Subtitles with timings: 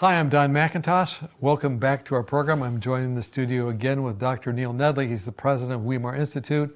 [0.00, 1.28] Hi, I'm Don Mackintosh.
[1.42, 2.62] Welcome back to our program.
[2.62, 4.50] I'm joined in the studio again with Dr.
[4.50, 5.06] Neil Nedley.
[5.06, 6.74] He's the president of Weimar Institute,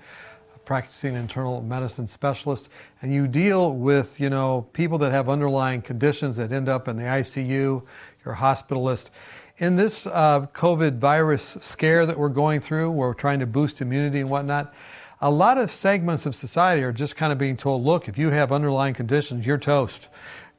[0.54, 2.68] a practicing internal medicine specialist,
[3.00, 6.98] and you deal with, you know, people that have underlying conditions that end up in
[6.98, 7.82] the ICU.
[8.22, 9.09] You're a hospitalist.
[9.56, 14.20] In this uh, COVID virus scare that we're going through, we're trying to boost immunity
[14.20, 14.75] and whatnot,
[15.22, 18.29] a lot of segments of society are just kind of being told, look, if you
[18.29, 20.09] have underlying conditions, you're toast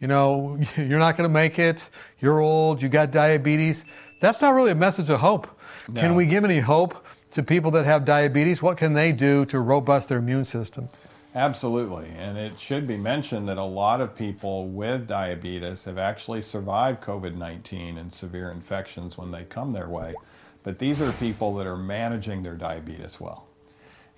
[0.06, 3.86] you know, you're not going to make it, you're old, you got diabetes.
[4.20, 5.48] That's not really a message of hope.
[5.88, 6.00] No.
[6.00, 8.62] Can we give any hope to people that have diabetes?
[8.62, 10.90] What can they do to robust their immune system?
[11.34, 12.08] Absolutely.
[12.16, 17.02] And it should be mentioned that a lot of people with diabetes have actually survived
[17.02, 20.14] COVID 19 and severe infections when they come their way.
[20.62, 23.48] But these are people that are managing their diabetes well.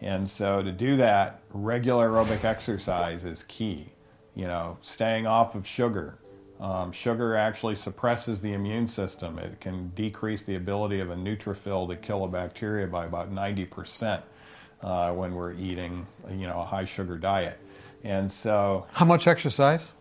[0.02, 3.94] And so to do that, regular aerobic exercise is key
[4.38, 6.20] you know, staying off of sugar.
[6.60, 9.40] Um, sugar actually suppresses the immune system.
[9.40, 14.22] It can decrease the ability of a neutrophil to kill a bacteria by about 90%
[14.82, 17.60] uh, when we're eating, you know, a high sugar diet.
[18.04, 19.92] And so, how much exercise?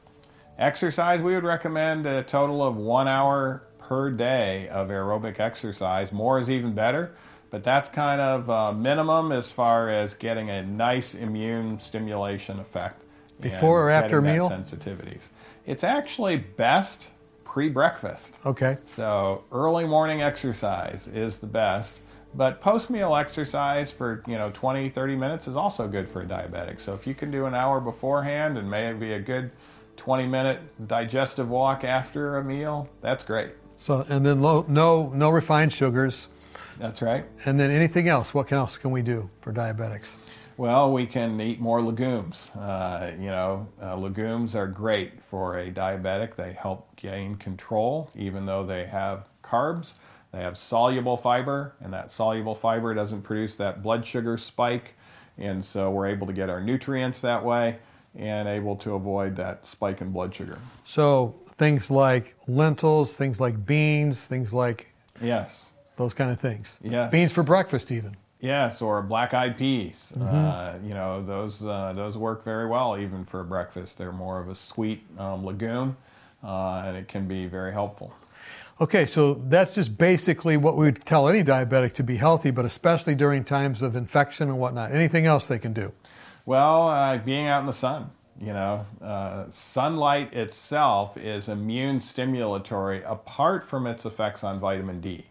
[0.59, 6.13] Exercise, we would recommend a total of one hour per day of aerobic exercise.
[6.13, 7.15] More is even better,
[7.51, 13.03] but that's kind of uh, minimum as far as getting a nice immune stimulation effect.
[13.41, 14.49] Before or after a meal?
[14.51, 15.29] Sensitivities.
[15.67, 17.11] It's actually best
[17.45, 18.37] pre-breakfast.
[18.45, 18.79] Okay.
[18.85, 22.01] So early morning exercise is the best,
[22.35, 26.81] but post-meal exercise for you know 20, 30 minutes is also good for a diabetic.
[26.81, 29.51] So if you can do an hour beforehand and maybe a good
[29.97, 33.53] 20 minute digestive walk after a meal, that's great.
[33.77, 36.29] So and then low, no no refined sugars.
[36.79, 37.25] That's right.
[37.47, 38.35] And then anything else?
[38.35, 40.09] What else can we do for diabetics?
[40.57, 42.51] Well, we can eat more legumes.
[42.57, 46.37] Uh, you know, uh, legumes are great for a diabetic.
[46.37, 49.95] They help gain control, even though they have carbs.
[50.33, 54.95] They have soluble fiber, and that soluble fiber doesn't produce that blood sugar spike.
[55.39, 57.79] And so we're able to get our nutrients that way
[58.15, 60.59] and able to avoid that spike in blood sugar.
[60.85, 64.95] So things like lentils, things like beans, things like.
[65.21, 65.73] Yes.
[65.97, 66.79] Those kind of things.
[66.83, 67.11] Yes.
[67.11, 68.17] Beans for breakfast, even.
[68.41, 70.13] Yes, or black-eyed peas.
[70.15, 70.35] Mm-hmm.
[70.35, 73.99] Uh, you know, those uh, those work very well even for breakfast.
[73.99, 75.97] They're more of a sweet um, legume,
[76.45, 78.13] uh, and it can be very helpful.
[78.79, 82.67] Okay, so that's just basically what we would tell any diabetic to be healthy, but
[82.67, 84.93] especially during times of infection and whatnot.
[84.93, 85.93] Anything else they can do?
[86.45, 88.11] Well, uh, being out in the sun.
[88.39, 95.25] You know, uh, sunlight itself is immune stimulatory apart from its effects on vitamin D.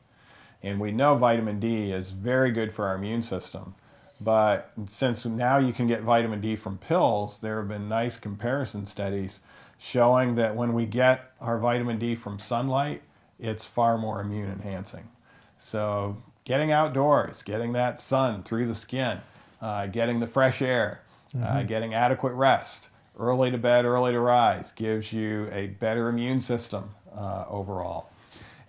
[0.65, 3.75] And we know vitamin D is very good for our immune system.
[4.19, 8.87] But since now you can get vitamin D from pills, there have been nice comparison
[8.87, 9.41] studies
[9.77, 13.03] showing that when we get our vitamin D from sunlight,
[13.39, 15.07] it's far more immune enhancing.
[15.55, 19.19] So, getting outdoors, getting that sun through the skin,
[19.61, 21.01] uh, getting the fresh air,
[21.35, 21.57] uh, mm-hmm.
[21.57, 22.89] uh, getting adequate rest,
[23.19, 28.09] early to bed, early to rise gives you a better immune system uh, overall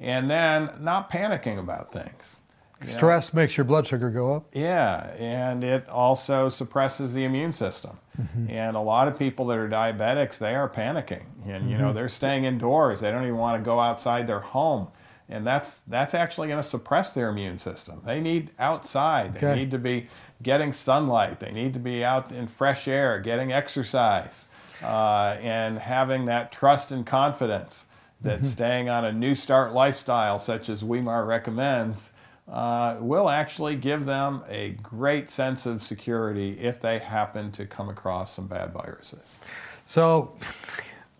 [0.00, 2.40] and then not panicking about things.
[2.84, 3.40] Stress know?
[3.40, 4.46] makes your blood sugar go up.
[4.52, 7.98] Yeah, and it also suppresses the immune system.
[8.20, 8.50] Mm-hmm.
[8.50, 11.68] And a lot of people that are diabetics, they are panicking, and mm-hmm.
[11.70, 11.96] you know mm-hmm.
[11.96, 13.00] they're staying indoors.
[13.00, 14.88] They don't even want to go outside their home,
[15.28, 18.02] and that's that's actually going to suppress their immune system.
[18.04, 19.34] They need outside.
[19.34, 19.60] They okay.
[19.60, 20.08] need to be
[20.42, 21.40] getting sunlight.
[21.40, 24.48] They need to be out in fresh air, getting exercise,
[24.82, 27.86] uh, and having that trust and confidence
[28.22, 28.46] that mm-hmm.
[28.46, 32.12] staying on a NEWSTART lifestyle, such as Weimar recommends,
[32.48, 37.88] uh, will actually give them a great sense of security if they happen to come
[37.88, 39.38] across some bad viruses.
[39.84, 40.36] So,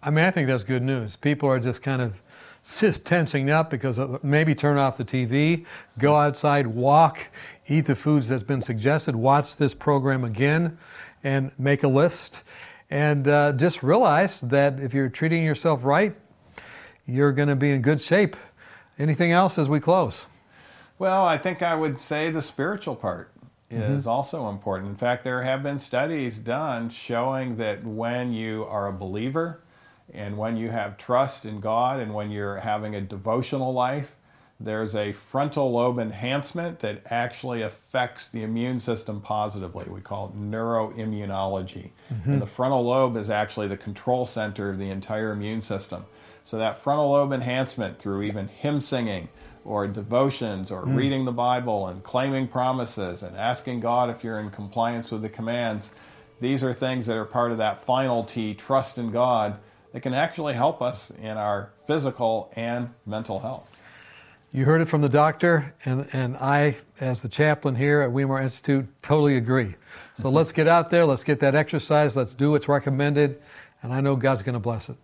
[0.02, 1.16] I mean, I think that's good news.
[1.16, 2.14] People are just kind of
[2.78, 5.64] just tensing up because maybe turn off the TV,
[5.98, 7.28] go outside, walk,
[7.68, 10.78] eat the foods that's been suggested, watch this program again,
[11.22, 12.42] and make a list.
[12.88, 16.14] And uh, just realize that if you're treating yourself right,
[17.06, 18.36] you're going to be in good shape.
[18.98, 20.26] Anything else as we close?
[20.98, 23.30] Well, I think I would say the spiritual part
[23.70, 24.08] is mm-hmm.
[24.08, 24.90] also important.
[24.90, 29.60] In fact, there have been studies done showing that when you are a believer
[30.14, 34.14] and when you have trust in God and when you're having a devotional life,
[34.58, 39.84] there's a frontal lobe enhancement that actually affects the immune system positively.
[39.88, 41.90] We call it neuroimmunology.
[42.12, 42.32] Mm-hmm.
[42.32, 46.06] And the frontal lobe is actually the control center of the entire immune system.
[46.44, 49.28] So that frontal lobe enhancement through even hymn singing
[49.64, 50.96] or devotions or mm.
[50.96, 55.28] reading the Bible and claiming promises and asking God if you're in compliance with the
[55.28, 55.90] commands,
[56.40, 59.58] these are things that are part of that final T, trust in God,
[59.92, 63.68] that can actually help us in our physical and mental health.
[64.52, 68.40] You heard it from the doctor, and, and I, as the chaplain here at Weimar
[68.40, 69.74] Institute, totally agree.
[70.14, 70.36] So mm-hmm.
[70.36, 73.40] let's get out there, let's get that exercise, let's do what's recommended,
[73.82, 74.96] and I know God's going to bless it.